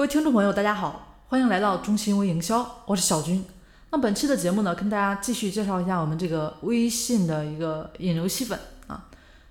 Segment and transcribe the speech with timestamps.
[0.00, 3.44] 各位听众朋友，大家好，欢迎来到中信微营销，我是小军。
[3.90, 9.08] 那本期的节目呢，跟大家继续介绍一下我们这个微信的一个引流吸粉啊。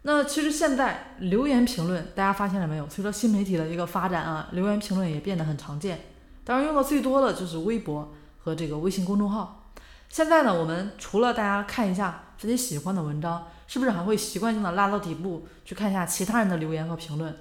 [0.00, 2.88] 那其实现在留言评论，大家发现了没有？
[2.88, 6.00] 随着新媒体的一个发展啊，留言评论也变得很常见。
[6.42, 9.70] 当然，用的最多的就是微博和这个微信公众号。
[10.08, 17.36] 现在呢，我们除了大家看一下自己喜欢的文章，是不是还会习惯性的拉到底部去看一下其他人的留言和评论？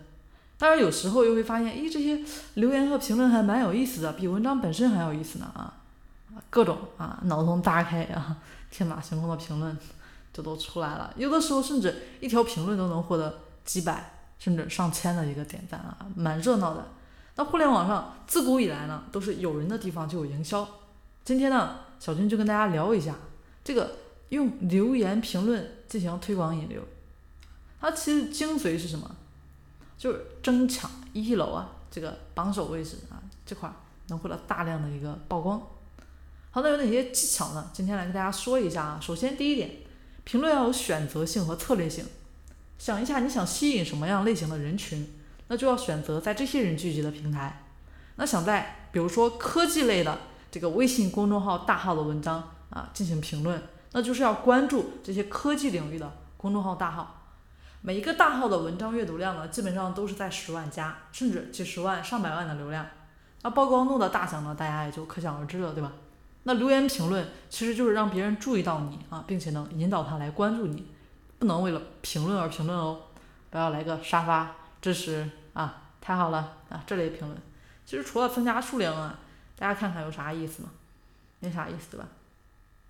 [0.60, 2.22] 当然，有时候又会发现，咦，这些
[2.56, 5.74] 留言和评论还蛮有意思的，比文章本身还有意思呢啊！
[6.50, 8.36] 各种啊，脑洞大开啊，
[8.70, 9.78] 天马行空的评论
[10.34, 11.14] 就都出来了。
[11.16, 16.90] 有的时候甚至一条评论都能获得几百甚至上千的一个点赞啊，蛮热闹的。
[17.38, 20.68] 那互联网上自古以来呢，都是有人的地方就有营销。
[21.24, 23.16] 今天呢，小军就跟大家聊一下
[23.64, 23.96] 这个
[24.28, 26.82] 用留言评论进行推广引流，
[27.80, 29.16] 它其实精髓是什么？
[30.00, 33.70] 就是争抢一楼啊，这个榜首位置啊，这块
[34.08, 35.62] 能获得大量的一个曝光。
[36.52, 37.70] 好，那有哪些技巧呢？
[37.74, 39.00] 今天来跟大家说一下啊。
[39.02, 39.70] 首先，第一点，
[40.24, 42.06] 评论要有选择性和策略性。
[42.78, 47.66] 想一下，你想吸引什么样类型的人群，那就要选择在这些人聚集的平台。
[48.16, 50.18] 那想在比如说科技类的
[50.50, 53.62] 这个微信公众号大号的文章啊进行评论，
[53.92, 57.19] 那就是要关注这些科技领域的公众号大号。
[57.82, 62.86] 每一个大号的文章阅读量呢，基本上都是在十万加，甚至几十万、上百万的流量。
[63.42, 65.94] 那曝光度的大小呢，大家也就可想而知了，对吧？
[66.44, 70.92] 那留言评论其实就是让别人注意到你啊，并且能引导他来关注你，
[71.38, 73.04] 不能为了评论而评论哦。
[73.50, 77.42] 不要来个沙发支持啊，太好了啊，这类评论，
[77.86, 79.18] 其实除了增加数量啊，
[79.58, 80.70] 大家看看有啥意思吗？
[81.40, 82.08] 没啥意思，对吧？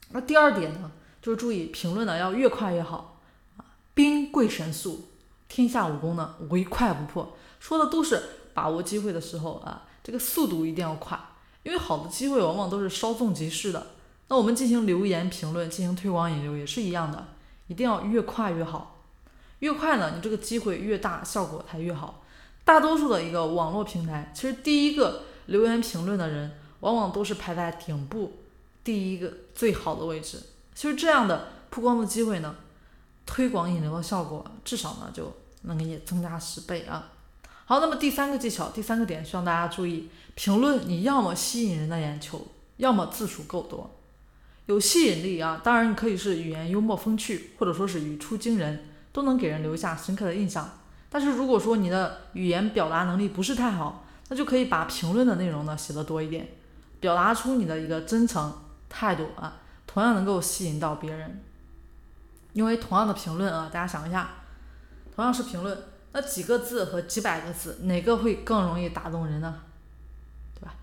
[0.10, 0.90] 那第二点呢，
[1.22, 3.19] 就是注意评论呢要越快越好。
[4.00, 5.10] 兵贵神速，
[5.50, 11.20] 天下武功呢唯快不破，说的都是把握机会的时候啊，这个速度一定要快，
[11.64, 13.88] 因为好的机会往往都是稍纵即逝的。
[14.30, 17.28] 那我们进行留言评论，进行推广引流也是一样的，
[17.68, 19.02] 一定要越快越好，
[19.60, 22.24] 越快呢，你这个机会越大，效果才越好。
[22.64, 28.38] 大多数的一个网络平台，其实第一个留言评论的人，往往都是排在顶部
[28.82, 30.42] 第一个最好的位置。
[30.74, 32.56] 其实这样的曝光的机会呢？
[33.30, 35.32] 推广引流的效果至少呢就
[35.62, 37.12] 能给你增加十倍啊！
[37.66, 42.48] 好，那么第三个技巧，第三个点希望大家注意：评论你要么吸引人的眼球，
[42.78, 43.92] 要么字数够多，
[44.66, 45.62] 有吸引力啊！
[45.64, 50.68] 当然你可以是语言幽默风趣，或者说是语出惊人，都能给人留下深刻的印象。
[51.12, 56.50] 但是如果说你的语言表达能力不是太好，那就可以把评论的内容呢写的多一点，
[57.00, 58.52] 表达出你的一个真诚
[58.90, 61.44] 态度啊，同样能够吸引到别人。
[62.54, 64.30] 因为同样的评论啊，大家想一下，
[65.16, 65.78] 同样是评论，
[66.14, 69.62] 那几个字和几百个字，哪个会更容易打动人呢？
[70.56, 70.74] 对吧？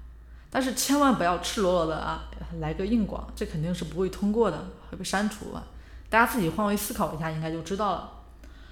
[0.51, 5.65] 但是千万不要赤裸裸的啊，来个硬广，这肯定是不会通过的，会被删除啊。
[6.09, 8.13] 大家自己换位思考一下，应该就知道了。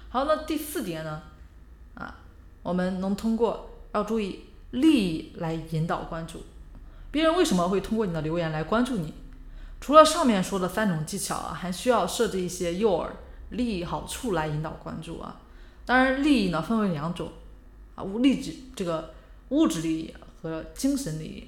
[0.09, 1.21] 好，那第四点呢？
[1.95, 2.15] 啊，
[2.63, 6.43] 我们能通过要注意利益来引导关注，
[7.11, 9.13] 别人为什么会通过你的留言来关注你？
[9.81, 13.07] 除了上面说的三种技巧啊，还需要设置一些诱饵、
[13.49, 15.39] 利益、好处来引导关注啊。
[15.85, 17.31] 当然，利益呢分为两种
[17.93, 19.13] 啊，物利质这个
[19.49, 21.47] 物质利益和精神利益。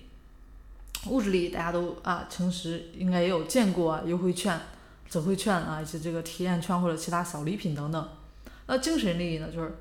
[1.09, 4.59] 物质利益大家都啊，平时应该也有见过啊，优惠券、
[5.09, 8.09] 折惠券啊，以及这个体验券或者其他小礼品等等。
[8.67, 9.75] 那精神利益呢，就是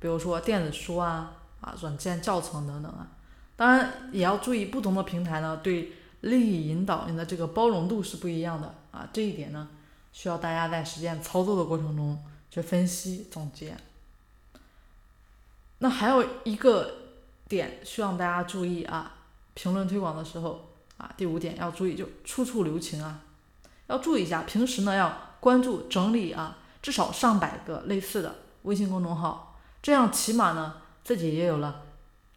[0.00, 3.06] 比如说电子书啊、啊软件教程等等啊。
[3.54, 5.92] 当然也要注意不同的平台呢对。
[6.20, 9.68] 利益引导，你的这个包容度是不一样的啊，这一点呢，
[10.12, 13.76] 需要大家在实践操作的过程中去分析总结。
[15.78, 16.94] 那还有一个
[17.48, 19.14] 点需要大家注意啊，
[19.54, 23.22] 评论推广的时候啊，第五点要注意就处处留情啊，
[23.86, 31.82] 要注意一下，平时呢要关注整理啊，至少上百个类似的微信公众号，这样起码呢自己也有了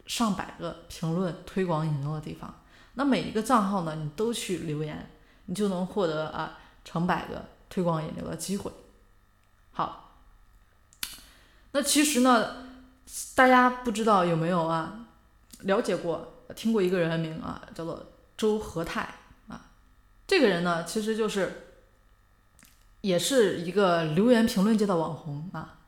[0.05, 2.55] 上百个评论推广引流的地方。
[2.95, 5.09] 那每一个账号呢，你都去留言，
[5.47, 8.71] 你就能获得啊成百个推广引流的机会。
[9.71, 10.19] 好，
[11.71, 12.67] 那其实呢，
[13.33, 15.07] 大家不知道有没有啊
[15.61, 19.15] 了解过、听过一个人名啊，叫做周和泰
[19.47, 19.71] 啊。
[20.27, 21.69] 这个人呢，其实就是
[23.01, 25.79] 也是一个留言评论界的网红啊。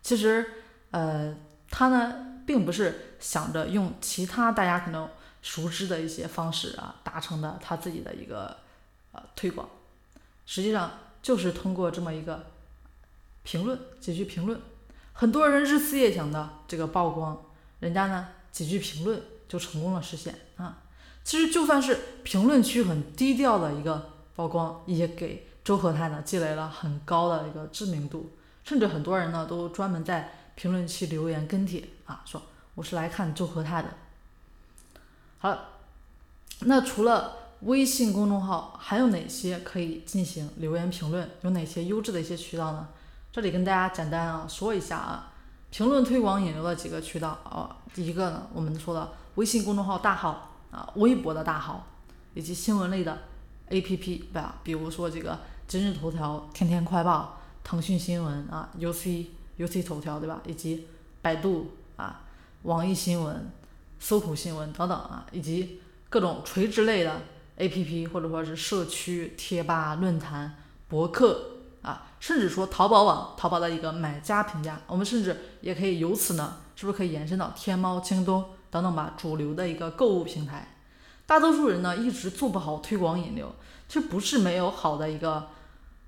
[0.00, 1.36] 其实呃，
[1.70, 5.06] 他呢并不是想着用其他大家可能。
[5.44, 8.56] 熟知的一些方式啊，达成的他自己的一个
[9.12, 9.68] 呃推广，
[10.46, 12.46] 实际上就是通过这么一个
[13.42, 14.58] 评论几句评论，
[15.12, 17.44] 很多人日思夜想的这个曝光，
[17.80, 20.78] 人家呢几句评论就成功了实现啊。
[21.22, 28.32] 其实就算是评论区很低调的一个曝光，也给周和泰呢积累了很高的一个知名度，
[28.64, 32.40] 甚至很多人呢都专门在评论区留言跟帖啊，说
[32.74, 33.90] 我是来看周和泰的。
[35.44, 35.58] 好，
[36.60, 41.28] 那除了微信公众号，还有哪些可以进行留言评论？
[41.42, 42.88] 有哪些优质的一些渠道呢？
[43.30, 45.32] 这里跟大家简单啊说一下啊，
[45.70, 50.50] 评论推广引流的几个渠道啊，第一个呢，我们说的微信公众号大号。
[50.70, 51.86] 啊，微博的大号，
[52.32, 53.16] 以及新闻类的
[53.68, 54.56] APP，对吧？
[54.64, 55.38] 比如说这个
[55.68, 59.26] 今日头条、天天快报、腾讯新闻啊、UC、
[59.58, 60.40] UC 头条，对吧？
[60.46, 60.88] 以及
[61.20, 62.22] 百度啊、
[62.62, 63.52] 网易新闻、
[63.98, 67.20] 搜狐新闻等等啊，以及各种垂直类的
[67.58, 70.56] APP，或者说是社区贴吧、论坛、
[70.88, 71.50] 博客
[71.82, 78.44] 啊，甚至说淘宝网、淘宝的一个买家评价，我们甚至也可以由此呢，是不是可以延伸到天猫、京东？
[78.70, 80.76] 等等吧，主流的一个购物平台，
[81.26, 83.54] 大多数人呢一直做不好推广引流，
[83.88, 85.50] 其实不是没有好的一个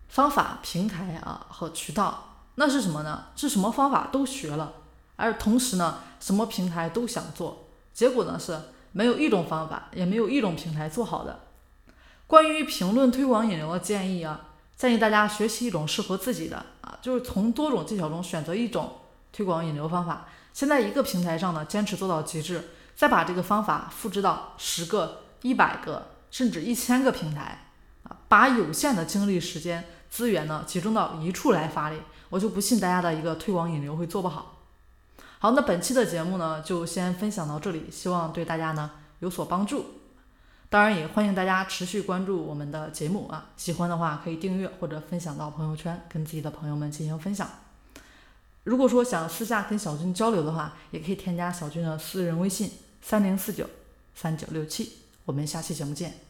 [0.08, 3.26] 方法、平台啊和渠道，那是什么呢？
[3.36, 4.72] 是什么方法都学了，
[5.14, 7.65] 而同时呢，什么平台都想做，
[7.96, 8.60] 结果呢是
[8.93, 11.40] 没有一种方法，也没有一种平台做好的。
[12.26, 18.96] 关于评论推广引流的建议啊，建议大家学习一种适合自己的啊，就是从多种技巧中选择一种
[19.32, 20.28] 推广引流方法。
[20.52, 27.70] 先在一个平台上呢，坚持做到极致，再把这个方法复制到十个、一百个，甚至一千个平台，
[28.02, 31.96] 啊，把有限的精力、时间、资源呢，集中到一处来发力，
[32.28, 34.55] 我就不信大家的一个推广引流会做不好。
[35.38, 38.90] 好，那本期的节目呢，就先分享到这里，希望对大家呢
[39.20, 39.84] 有所帮助。
[40.68, 47.48] 当然，也欢迎大家持续关注我们的节目啊，喜欢的话可以订阅或者分享到朋友圈，跟自己的朋友们进行分享。
[48.64, 53.64] 如果说想私下跟小军交流的话，也可以添加小军的私人微信三零四九
[54.14, 54.94] 三九六七。
[55.24, 56.25] 我们下期节目见。